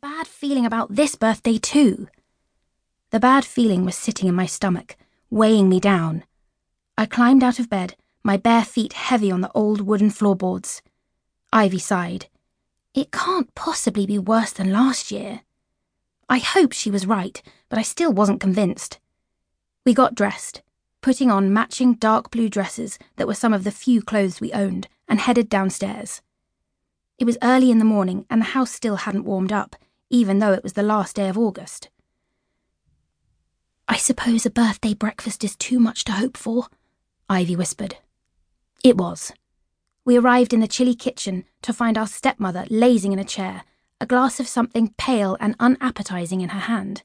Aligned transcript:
bad 0.00 0.28
feeling 0.28 0.64
about 0.64 0.94
this 0.94 1.16
birthday, 1.16 1.58
too. 1.58 2.06
The 3.10 3.18
bad 3.18 3.44
feeling 3.44 3.84
was 3.84 3.96
sitting 3.96 4.28
in 4.28 4.34
my 4.34 4.46
stomach, 4.46 4.96
weighing 5.28 5.68
me 5.68 5.80
down. 5.80 6.22
I 6.96 7.06
climbed 7.06 7.42
out 7.42 7.58
of 7.58 7.68
bed, 7.68 7.96
my 8.22 8.36
bare 8.36 8.64
feet 8.64 8.92
heavy 8.92 9.32
on 9.32 9.40
the 9.40 9.50
old 9.54 9.80
wooden 9.80 10.10
floorboards. 10.10 10.82
Ivy 11.52 11.80
sighed. 11.80 12.26
It 12.94 13.10
can't 13.10 13.52
possibly 13.56 14.06
be 14.06 14.20
worse 14.20 14.52
than 14.52 14.72
last 14.72 15.10
year. 15.10 15.40
I 16.28 16.38
hoped 16.38 16.74
she 16.74 16.92
was 16.92 17.06
right, 17.06 17.42
but 17.68 17.78
I 17.78 17.82
still 17.82 18.12
wasn't 18.12 18.40
convinced. 18.40 19.00
We 19.84 19.94
got 19.94 20.14
dressed, 20.14 20.62
putting 21.00 21.30
on 21.30 21.52
matching 21.52 21.94
dark 21.94 22.30
blue 22.30 22.48
dresses 22.48 23.00
that 23.16 23.26
were 23.26 23.34
some 23.34 23.54
of 23.54 23.64
the 23.64 23.72
few 23.72 24.02
clothes 24.02 24.40
we 24.40 24.52
owned, 24.52 24.86
and 25.08 25.18
headed 25.18 25.48
downstairs. 25.48 26.22
It 27.18 27.24
was 27.24 27.38
early 27.42 27.72
in 27.72 27.80
the 27.80 27.84
morning, 27.84 28.26
and 28.30 28.42
the 28.42 28.52
house 28.54 28.70
still 28.70 28.96
hadn't 28.96 29.24
warmed 29.24 29.52
up, 29.52 29.74
even 30.10 30.38
though 30.38 30.52
it 30.52 30.62
was 30.62 30.74
the 30.74 30.82
last 30.82 31.16
day 31.16 31.28
of 31.28 31.38
August. 31.38 31.88
I 33.88 33.96
suppose 33.96 34.44
a 34.44 34.50
birthday 34.50 34.94
breakfast 34.94 35.42
is 35.44 35.56
too 35.56 35.78
much 35.78 36.04
to 36.04 36.12
hope 36.12 36.36
for, 36.36 36.66
Ivy 37.28 37.56
whispered. 37.56 37.96
It 38.84 38.96
was. 38.96 39.32
We 40.04 40.16
arrived 40.16 40.52
in 40.52 40.60
the 40.60 40.68
chilly 40.68 40.94
kitchen 40.94 41.44
to 41.62 41.72
find 41.72 41.98
our 41.98 42.06
stepmother 42.06 42.66
lazing 42.70 43.12
in 43.12 43.18
a 43.18 43.24
chair, 43.24 43.64
a 44.00 44.06
glass 44.06 44.40
of 44.40 44.48
something 44.48 44.94
pale 44.96 45.36
and 45.40 45.56
unappetizing 45.58 46.40
in 46.40 46.50
her 46.50 46.60
hand. 46.60 47.02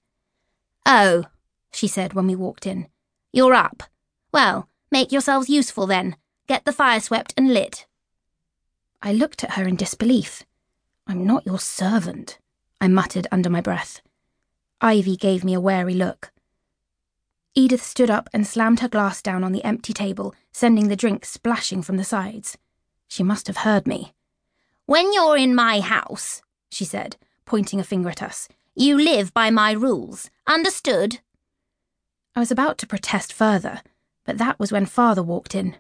Oh, 0.86 1.26
she 1.72 1.88
said 1.88 2.14
when 2.14 2.28
we 2.28 2.36
walked 2.36 2.67
in. 2.67 2.88
You're 3.31 3.54
up. 3.54 3.84
Well, 4.31 4.70
make 4.92 5.12
yourselves 5.12 5.50
useful 5.50 5.88
then. 5.88 6.16
Get 6.48 6.66
the 6.66 6.73
fire 6.73 7.00
swept 7.00 7.34
and 7.36 7.54
lit. 7.54 7.88
I 9.02 9.12
looked 9.12 9.44
at 9.44 9.52
her 9.52 9.67
in 9.67 9.76
disbelief. 9.76 10.44
I'm 11.08 11.26
not 11.26 11.45
your 11.45 11.59
servant, 11.59 12.38
I 12.84 12.90
muttered 12.90 13.28
under 13.32 13.50
my 13.50 13.62
breath. 13.62 14.02
Ivy 14.82 15.16
gave 15.16 15.46
me 15.46 15.54
a 15.54 15.62
wary 15.62 15.94
look. 15.94 16.34
Edith 17.56 17.81
stood 17.81 18.09
up 18.09 18.30
and 18.34 18.45
slammed 18.45 18.81
her 18.81 18.89
glass 18.89 19.22
down 19.22 19.42
on 19.42 19.53
the 19.53 19.64
empty 19.64 19.94
table, 19.94 20.36
sending 20.52 20.89
the 20.89 20.98
drink 20.98 21.23
splashing 21.23 21.81
from 21.81 21.95
the 21.95 22.04
sides. 22.04 22.58
She 23.08 23.23
must 23.23 23.48
have 23.48 23.64
heard 23.64 23.88
me. 23.88 24.14
When 24.86 25.14
you're 25.14 25.38
in 25.38 25.56
my 25.56 25.80
house, 25.80 26.42
she 26.70 26.84
said, 26.84 27.16
pointing 27.45 27.80
a 27.80 27.86
finger 27.86 28.09
at 28.09 28.22
us, 28.22 28.50
you 28.76 28.98
live 28.98 29.34
by 29.34 29.50
my 29.50 29.72
rules. 29.72 30.30
Understood? 30.45 31.22
I 32.36 32.42
was 32.42 32.52
about 32.52 32.78
to 32.80 32.86
protest 32.86 33.31
further, 33.31 33.81
but 34.26 34.39
that 34.39 34.59
was 34.59 34.73
when 34.73 34.88
father 34.88 35.23
walked 35.23 35.56
in. 35.56 35.78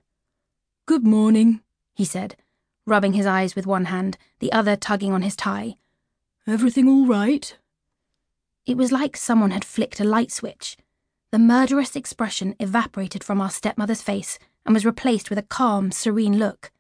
Good 0.85 1.05
morning, 1.05 1.59
he 1.95 2.05
said, 2.05 2.37
rubbing 2.85 3.11
his 3.11 3.25
eyes 3.25 3.57
with 3.57 3.67
one 3.67 3.85
hand, 3.91 4.17
the 4.39 4.53
other 4.53 4.77
tugging 4.77 5.11
on 5.11 5.21
his 5.21 5.35
tie. 5.35 5.75
Everything 6.45 6.89
all 6.89 7.05
right? 7.05 7.57
It 8.65 8.75
was 8.75 8.91
like 8.91 9.15
someone 9.15 9.51
had 9.51 9.63
flicked 9.63 9.99
a 9.99 10.03
light 10.03 10.31
switch. 10.31 10.75
The 11.31 11.39
murderous 11.39 11.95
expression 11.95 12.55
evaporated 12.59 13.23
from 13.23 13.39
our 13.39 13.49
stepmother's 13.49 14.01
face 14.01 14.37
and 14.65 14.73
was 14.73 14.85
replaced 14.85 15.29
with 15.29 15.39
a 15.39 15.43
calm, 15.43 15.91
serene 15.91 16.37
look. 16.37 16.71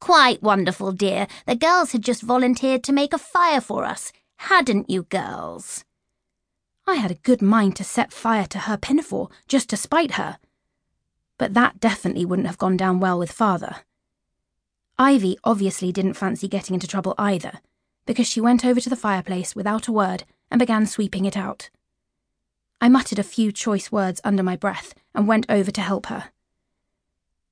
Quite 0.00 0.42
wonderful, 0.42 0.92
dear. 0.92 1.26
The 1.46 1.56
girls 1.56 1.92
had 1.92 2.02
just 2.02 2.22
volunteered 2.22 2.84
to 2.84 2.92
make 2.92 3.14
a 3.14 3.18
fire 3.18 3.60
for 3.60 3.84
us, 3.84 4.12
hadn't 4.36 4.90
you, 4.90 5.04
girls? 5.04 5.84
I 6.86 6.96
had 6.96 7.10
a 7.10 7.14
good 7.16 7.40
mind 7.40 7.76
to 7.76 7.84
set 7.84 8.12
fire 8.12 8.46
to 8.48 8.58
her 8.60 8.76
pinafore 8.76 9.30
just 9.48 9.70
to 9.70 9.78
spite 9.78 10.12
her. 10.12 10.38
But 11.38 11.54
that 11.54 11.80
definitely 11.80 12.26
wouldn't 12.26 12.48
have 12.48 12.58
gone 12.58 12.76
down 12.76 13.00
well 13.00 13.18
with 13.18 13.32
father. 13.32 13.76
Ivy 14.98 15.38
obviously 15.42 15.90
didn't 15.90 16.14
fancy 16.14 16.48
getting 16.48 16.74
into 16.74 16.86
trouble 16.86 17.14
either, 17.16 17.60
because 18.06 18.26
she 18.26 18.40
went 18.40 18.64
over 18.64 18.80
to 18.80 18.90
the 18.90 18.96
fireplace 18.96 19.54
without 19.54 19.88
a 19.88 19.92
word 19.92 20.24
and 20.50 20.58
began 20.58 20.86
sweeping 20.86 21.24
it 21.24 21.36
out. 21.36 21.70
I 22.80 22.88
muttered 22.88 23.18
a 23.18 23.24
few 23.24 23.50
choice 23.50 23.90
words 23.90 24.20
under 24.24 24.42
my 24.42 24.56
breath 24.56 24.94
and 25.14 25.26
went 25.26 25.46
over 25.48 25.70
to 25.70 25.80
help 25.80 26.06
her. 26.06 26.30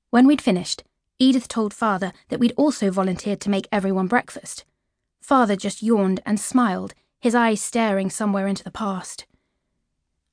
When 0.09 0.27
we'd 0.27 0.41
finished, 0.41 0.83
Edith 1.17 1.47
told 1.47 1.73
Father 1.73 2.13
that 2.29 2.39
we'd 2.39 2.53
also 2.57 2.91
volunteered 2.91 3.39
to 3.41 3.49
make 3.49 3.67
everyone 3.71 4.07
breakfast. 4.07 4.65
Father 5.21 5.55
just 5.55 5.81
yawned 5.81 6.21
and 6.25 6.39
smiled, 6.39 6.93
his 7.19 7.33
eyes 7.33 7.61
staring 7.61 8.09
somewhere 8.09 8.47
into 8.47 8.63
the 8.63 8.71
past. 8.71 9.25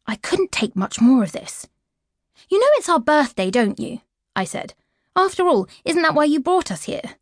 I 0.07 0.17
couldn't 0.17 0.53
take 0.53 0.75
much 0.75 1.01
more 1.01 1.23
of 1.23 1.33
this. 1.33 1.69
You 2.49 2.59
know 2.59 2.67
it's 2.73 2.89
our 2.89 2.99
birthday, 2.99 3.51
don't 3.51 3.79
you? 3.79 4.01
I 4.35 4.45
said. 4.45 4.75
After 5.15 5.47
all, 5.47 5.69
isn't 5.85 6.03
that 6.03 6.15
why 6.15 6.25
you 6.25 6.41
brought 6.41 6.71
us 6.71 6.85
here? 6.85 7.17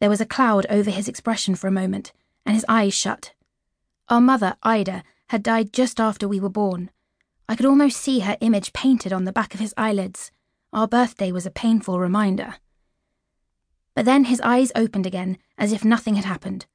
There 0.00 0.10
was 0.10 0.20
a 0.20 0.26
cloud 0.26 0.66
over 0.68 0.90
his 0.90 1.08
expression 1.08 1.54
for 1.54 1.66
a 1.68 1.72
moment, 1.72 2.12
and 2.44 2.54
his 2.54 2.64
eyes 2.68 2.94
shut. 2.94 3.32
Our 4.08 4.20
mother, 4.20 4.56
Ida, 4.62 5.02
had 5.28 5.42
died 5.42 5.72
just 5.72 5.98
after 5.98 6.28
we 6.28 6.40
were 6.40 6.48
born. 6.48 6.90
I 7.48 7.56
could 7.56 7.66
almost 7.66 7.98
see 8.00 8.20
her 8.20 8.36
image 8.40 8.72
painted 8.72 9.12
on 9.12 9.24
the 9.24 9.32
back 9.32 9.54
of 9.54 9.60
his 9.60 9.74
eyelids. 9.76 10.30
Our 10.72 10.88
birthday 10.88 11.32
was 11.32 11.46
a 11.46 11.50
painful 11.50 11.98
reminder. 11.98 12.56
But 13.94 14.04
then 14.04 14.24
his 14.24 14.40
eyes 14.40 14.72
opened 14.74 15.06
again, 15.06 15.38
as 15.56 15.72
if 15.72 15.84
nothing 15.84 16.16
had 16.16 16.24
happened. 16.24 16.66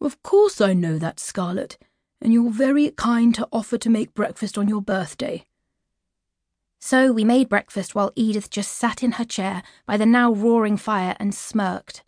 Of 0.00 0.22
course 0.22 0.60
I 0.60 0.74
know 0.74 0.98
that, 0.98 1.18
Scarlet, 1.18 1.78
and 2.20 2.32
you're 2.32 2.50
very 2.50 2.90
kind 2.90 3.34
to 3.34 3.48
offer 3.50 3.78
to 3.78 3.90
make 3.90 4.14
breakfast 4.14 4.58
on 4.58 4.68
your 4.68 4.82
birthday. 4.82 5.44
So 6.78 7.12
we 7.12 7.24
made 7.24 7.48
breakfast 7.48 7.94
while 7.94 8.12
Edith 8.14 8.50
just 8.50 8.72
sat 8.72 9.02
in 9.02 9.12
her 9.12 9.24
chair 9.24 9.62
by 9.86 9.96
the 9.96 10.04
now 10.04 10.30
roaring 10.30 10.76
fire 10.76 11.16
and 11.18 11.34
smirked. 11.34 12.03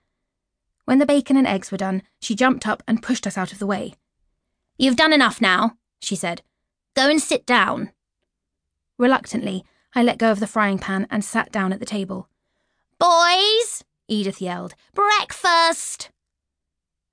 When 0.87 0.99
the 0.99 1.07
bacon 1.07 1.37
and 1.37 1.47
eggs 1.47 1.71
were 1.71 1.77
done, 1.77 2.03
she 2.21 2.35
jumped 2.35 2.67
up 2.67 2.83
and 2.87 3.03
pushed 3.03 3.27
us 3.27 3.37
out 3.37 3.53
of 3.53 3.59
the 3.59 3.67
way. 3.67 3.95
You've 4.79 4.97
done 4.97 5.13
enough 5.13 5.41
now, 5.41 5.77
she 6.01 6.15
said. 6.15 6.43
Go 6.95 7.11
and 7.11 7.21
sit 7.21 7.45
down. 7.45 7.91
Reluctantly, 8.97 9.65
I 9.95 10.03
let 10.03 10.17
go 10.17 10.31
of 10.31 10.39
the 10.41 10.47
frying 10.47 10.79
pan 10.79 11.07
and 11.11 11.25
sat 11.25 11.51
down 11.51 11.73
at 11.73 11.81
the 11.81 11.87
table. 11.87 12.29
Boys, 12.99 13.83
Edith 14.07 14.41
yelled, 14.41 14.75
breakfast! 14.95 16.11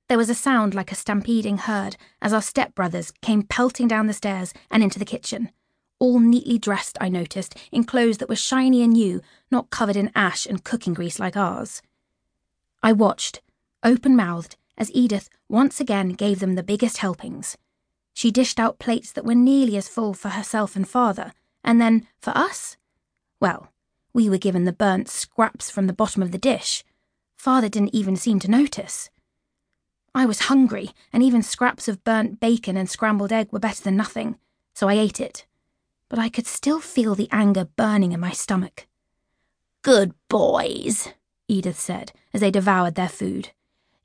There 0.07 0.19
was 0.19 0.29
a 0.29 0.35
sound 0.35 0.75
like 0.75 0.91
a 0.91 0.95
stampeding 0.95 1.57
herd 1.57 1.97
as 2.21 2.31
our 2.31 2.41
stepbrothers 2.41 3.11
came 3.21 3.41
pelting 3.41 3.87
down 3.87 4.05
the 4.05 4.13
stairs 4.13 4.53
and 4.69 4.83
into 4.83 4.99
the 4.99 5.05
kitchen. 5.05 5.49
All 5.97 6.19
neatly 6.19 6.59
dressed, 6.59 6.97
I 7.01 7.09
noticed, 7.09 7.57
in 7.71 7.85
clothes 7.85 8.19
that 8.19 8.29
were 8.29 8.35
shiny 8.35 8.83
and 8.83 8.93
new, 8.93 9.21
not 9.49 9.71
covered 9.71 9.95
in 9.95 10.11
ash 10.13 10.45
and 10.45 10.63
cooking 10.63 10.93
grease 10.93 11.17
like 11.17 11.35
ours. 11.35 11.81
I 12.83 12.91
watched, 12.91 13.41
open 13.83 14.15
mouthed, 14.15 14.55
as 14.77 14.91
Edith 14.93 15.29
once 15.49 15.79
again 15.79 16.09
gave 16.09 16.39
them 16.39 16.55
the 16.55 16.63
biggest 16.63 16.97
helpings. 16.97 17.57
She 18.13 18.31
dished 18.31 18.59
out 18.59 18.79
plates 18.79 19.11
that 19.11 19.25
were 19.25 19.35
nearly 19.35 19.77
as 19.77 19.87
full 19.87 20.13
for 20.13 20.29
herself 20.29 20.75
and 20.75 20.87
father, 20.87 21.33
and 21.63 21.79
then, 21.79 22.07
for 22.19 22.31
us? 22.37 22.77
Well, 23.39 23.71
we 24.13 24.29
were 24.29 24.37
given 24.37 24.65
the 24.65 24.73
burnt 24.73 25.09
scraps 25.09 25.69
from 25.69 25.87
the 25.87 25.93
bottom 25.93 26.21
of 26.21 26.31
the 26.31 26.37
dish. 26.37 26.83
Father 27.35 27.69
didn't 27.69 27.95
even 27.95 28.15
seem 28.15 28.39
to 28.39 28.51
notice. 28.51 29.09
I 30.15 30.25
was 30.25 30.41
hungry, 30.41 30.91
and 31.11 31.23
even 31.23 31.41
scraps 31.41 31.87
of 31.87 32.03
burnt 32.03 32.39
bacon 32.39 32.77
and 32.77 32.89
scrambled 32.89 33.31
egg 33.31 33.51
were 33.51 33.59
better 33.59 33.83
than 33.83 33.97
nothing, 33.97 34.37
so 34.75 34.87
I 34.87 34.93
ate 34.93 35.19
it. 35.19 35.45
But 36.09 36.19
I 36.19 36.29
could 36.29 36.45
still 36.45 36.79
feel 36.79 37.15
the 37.15 37.29
anger 37.31 37.65
burning 37.65 38.11
in 38.11 38.19
my 38.19 38.31
stomach. 38.31 38.87
Good 39.81 40.13
boys, 40.29 41.09
Edith 41.47 41.79
said 41.79 42.11
as 42.33 42.41
they 42.41 42.51
devoured 42.51 42.95
their 42.95 43.09
food. 43.09 43.49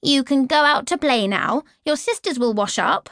You 0.02 0.24
can 0.24 0.46
go 0.46 0.64
out 0.64 0.86
to 0.86 0.98
play 0.98 1.26
now. 1.26 1.64
Your 1.84 1.96
sisters 1.96 2.38
will 2.38 2.54
wash 2.54 2.78
up. 2.78 3.10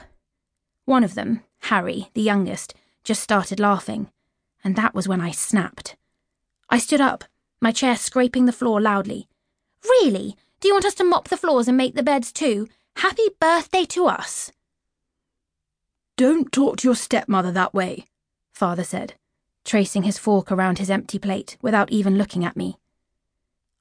One 0.84 1.04
of 1.04 1.14
them, 1.14 1.42
Harry, 1.62 2.10
the 2.14 2.22
youngest, 2.22 2.74
just 3.02 3.22
started 3.22 3.58
laughing 3.58 4.08
and 4.66 4.74
that 4.74 4.96
was 4.96 5.06
when 5.06 5.20
I 5.20 5.30
snapped. 5.30 5.94
I 6.68 6.78
stood 6.78 7.00
up, 7.00 7.22
my 7.60 7.70
chair 7.70 7.94
scraping 7.94 8.46
the 8.46 8.52
floor 8.52 8.80
loudly. 8.80 9.28
Really? 9.84 10.36
Do 10.58 10.66
you 10.66 10.74
want 10.74 10.84
us 10.84 10.94
to 10.94 11.04
mop 11.04 11.28
the 11.28 11.36
floors 11.36 11.68
and 11.68 11.76
make 11.76 11.94
the 11.94 12.02
beds 12.02 12.32
too? 12.32 12.66
Happy 12.96 13.28
birthday 13.38 13.84
to 13.84 14.06
us! 14.06 14.50
Don't 16.16 16.50
talk 16.50 16.78
to 16.78 16.88
your 16.88 16.96
stepmother 16.96 17.52
that 17.52 17.74
way, 17.74 18.06
father 18.52 18.82
said, 18.82 19.14
tracing 19.64 20.02
his 20.02 20.18
fork 20.18 20.50
around 20.50 20.78
his 20.78 20.90
empty 20.90 21.20
plate 21.20 21.56
without 21.62 21.92
even 21.92 22.18
looking 22.18 22.44
at 22.44 22.56
me. 22.56 22.76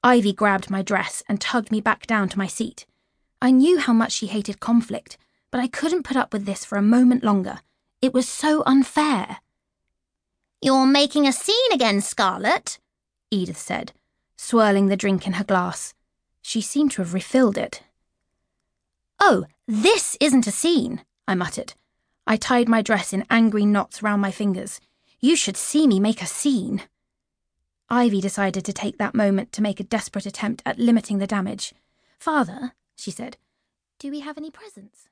Ivy 0.04 0.32
grabbed 0.34 0.70
my 0.70 0.82
dress 0.82 1.24
and 1.28 1.40
tugged 1.40 1.72
me 1.72 1.80
back 1.80 2.06
down 2.06 2.28
to 2.28 2.38
my 2.38 2.46
seat. 2.46 2.86
I 3.40 3.50
knew 3.50 3.78
how 3.78 3.92
much 3.92 4.12
she 4.12 4.26
hated 4.26 4.60
conflict, 4.60 5.18
but 5.50 5.60
I 5.60 5.68
couldn't 5.68 6.04
put 6.04 6.16
up 6.16 6.32
with 6.32 6.44
this 6.46 6.64
for 6.64 6.76
a 6.76 6.82
moment 6.82 7.22
longer. 7.22 7.60
It 8.00 8.14
was 8.14 8.28
so 8.28 8.62
unfair. 8.66 9.38
You're 10.60 10.86
making 10.86 11.26
a 11.26 11.32
scene 11.32 11.72
again, 11.72 12.00
Scarlet, 12.00 12.78
Edith 13.30 13.58
said, 13.58 13.92
swirling 14.36 14.86
the 14.86 14.96
drink 14.96 15.26
in 15.26 15.34
her 15.34 15.44
glass. 15.44 15.94
She 16.42 16.60
seemed 16.60 16.92
to 16.92 17.02
have 17.02 17.14
refilled 17.14 17.58
it. 17.58 17.82
Oh, 19.18 19.46
this 19.66 20.16
isn't 20.20 20.46
a 20.46 20.52
scene, 20.52 21.02
I 21.26 21.34
muttered. 21.34 21.74
I 22.26 22.36
tied 22.36 22.68
my 22.68 22.82
dress 22.82 23.12
in 23.12 23.26
angry 23.30 23.64
knots 23.64 24.02
round 24.02 24.22
my 24.22 24.30
fingers. 24.30 24.80
You 25.20 25.36
should 25.36 25.56
see 25.56 25.86
me 25.86 26.00
make 26.00 26.22
a 26.22 26.26
scene. 26.26 26.82
Ivy 27.88 28.20
decided 28.20 28.64
to 28.64 28.72
take 28.72 28.98
that 28.98 29.14
moment 29.14 29.52
to 29.52 29.62
make 29.62 29.78
a 29.78 29.84
desperate 29.84 30.26
attempt 30.26 30.62
at 30.66 30.78
limiting 30.78 31.18
the 31.18 31.26
damage. 31.26 31.72
Father, 32.18 32.72
she 32.96 33.10
said, 33.10 33.36
do 33.98 34.10
we 34.10 34.20
have 34.20 34.36
any 34.36 34.50
presents? 34.50 35.08